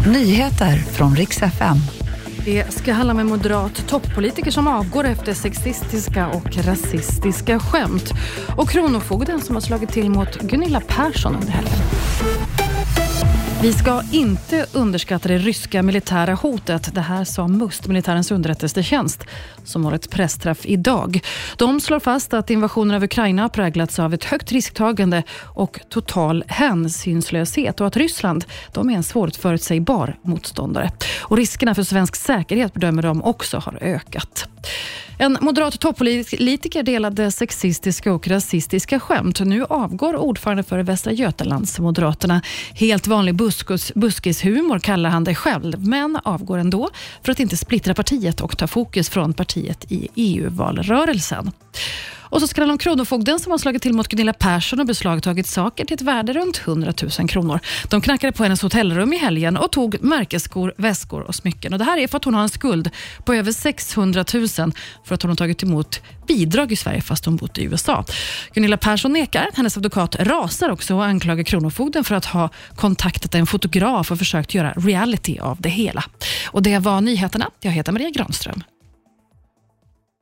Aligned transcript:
Nyheter 0.00 0.76
från 0.76 1.16
riks 1.16 1.42
FM. 1.42 1.76
Det 2.44 2.74
ska 2.74 2.92
handla 2.92 3.12
om 3.14 3.18
en 3.20 3.26
moderat 3.26 3.88
toppolitiker 3.88 4.50
som 4.50 4.68
avgår 4.68 5.04
efter 5.04 5.34
sexistiska 5.34 6.28
och 6.28 6.56
rasistiska 6.56 7.58
skämt. 7.58 8.10
Och 8.56 8.68
Kronofogden 8.68 9.40
som 9.40 9.56
har 9.56 9.60
slagit 9.60 9.90
till 9.90 10.10
mot 10.10 10.40
Gunilla 10.40 10.80
Persson 10.80 11.36
under 11.36 11.52
helgen. 11.52 11.78
Vi 13.64 13.72
ska 13.72 14.02
inte 14.12 14.66
underskatta 14.72 15.28
det 15.28 15.38
ryska 15.38 15.82
militära 15.82 16.34
hotet. 16.34 16.94
Det 16.94 17.00
här 17.00 17.24
sa 17.24 17.48
MUST, 17.48 17.86
militärens 17.86 18.30
underrättelsetjänst, 18.30 19.26
som 19.64 19.84
har 19.84 19.92
ett 19.92 20.10
pressträff 20.10 20.66
idag. 20.66 21.20
De 21.56 21.80
slår 21.80 22.00
fast 22.00 22.34
att 22.34 22.50
invasionen 22.50 22.96
av 22.96 23.04
Ukraina 23.04 23.42
har 23.42 23.48
präglats 23.48 23.98
av 23.98 24.14
ett 24.14 24.24
högt 24.24 24.52
risktagande 24.52 25.22
och 25.40 25.80
total 25.88 26.44
hänsynslöshet 26.48 27.80
och 27.80 27.86
att 27.86 27.96
Ryssland 27.96 28.44
de 28.72 28.90
är 28.90 28.94
en 28.94 29.02
svårförutsägbar 29.02 30.16
motståndare. 30.22 30.90
Och 31.20 31.36
riskerna 31.36 31.74
för 31.74 31.82
svensk 31.82 32.16
säkerhet 32.16 32.74
bedömer 32.74 33.02
de 33.02 33.22
också 33.22 33.58
har 33.58 33.78
ökat. 33.80 34.48
En 35.18 35.38
moderat 35.40 35.80
toppolitiker 35.80 36.82
delade 36.82 37.30
sexistiska 37.30 38.12
och 38.12 38.28
rasistiska 38.28 39.00
skämt. 39.00 39.40
Nu 39.40 39.64
avgår 39.64 40.16
ordförande 40.16 40.62
för 40.62 40.78
Västra 40.78 41.12
Götalands 41.12 41.78
Moderaterna. 41.78 42.40
Helt 42.74 43.06
vanlig 43.06 43.34
buskus, 43.34 43.92
buskishumor 43.94 44.78
kallar 44.78 45.10
han 45.10 45.24
det 45.24 45.34
själv, 45.34 45.86
men 45.86 46.18
avgår 46.24 46.58
ändå 46.58 46.90
för 47.22 47.32
att 47.32 47.40
inte 47.40 47.56
splittra 47.56 47.94
partiet 47.94 48.40
och 48.40 48.58
ta 48.58 48.66
fokus 48.66 49.08
från 49.08 49.34
partiet 49.34 49.92
i 49.92 50.08
EU-valrörelsen. 50.14 51.50
Och 52.34 52.40
så 52.40 52.46
ska 52.46 52.64
det 52.64 52.72
om 52.72 52.78
Kronofogden 52.78 53.40
som 53.40 53.50
har 53.50 53.58
slagit 53.58 53.82
till 53.82 53.92
mot 53.92 54.08
Gunilla 54.08 54.32
Persson 54.32 54.80
och 54.80 54.86
beslagtagit 54.86 55.46
saker 55.46 55.84
till 55.84 55.94
ett 55.94 56.00
värde 56.00 56.32
runt 56.32 56.60
100 56.64 56.92
000 57.18 57.28
kronor. 57.28 57.60
De 57.90 58.00
knackade 58.00 58.32
på 58.32 58.42
hennes 58.42 58.62
hotellrum 58.62 59.12
i 59.12 59.16
helgen 59.16 59.56
och 59.56 59.72
tog 59.72 60.02
märkesskor, 60.02 60.74
väskor 60.76 61.20
och 61.20 61.34
smycken. 61.34 61.72
Och 61.72 61.78
det 61.78 61.84
här 61.84 61.98
är 61.98 62.08
för 62.08 62.16
att 62.16 62.24
hon 62.24 62.34
har 62.34 62.42
en 62.42 62.48
skuld 62.48 62.90
på 63.24 63.34
över 63.34 63.52
600 63.52 64.24
000 64.34 64.48
för 65.04 65.14
att 65.14 65.22
hon 65.22 65.28
har 65.28 65.36
tagit 65.36 65.62
emot 65.62 66.00
bidrag 66.26 66.72
i 66.72 66.76
Sverige 66.76 67.00
fast 67.00 67.24
hon 67.24 67.36
bott 67.36 67.58
i 67.58 67.64
USA. 67.64 68.04
Gunilla 68.54 68.76
Persson 68.76 69.12
nekar. 69.12 69.48
Hennes 69.54 69.76
advokat 69.76 70.16
rasar 70.20 70.70
också 70.70 70.94
och 70.94 71.04
anklagar 71.04 71.44
Kronofogden 71.44 72.04
för 72.04 72.14
att 72.14 72.24
ha 72.24 72.48
kontaktat 72.76 73.34
en 73.34 73.46
fotograf 73.46 74.10
och 74.10 74.18
försökt 74.18 74.54
göra 74.54 74.72
reality 74.72 75.38
av 75.38 75.60
det 75.60 75.68
hela. 75.68 76.04
Och 76.46 76.62
Det 76.62 76.78
var 76.78 77.00
nyheterna. 77.00 77.50
Jag 77.60 77.72
heter 77.72 77.92
Maria 77.92 78.10
Granström. 78.10 78.62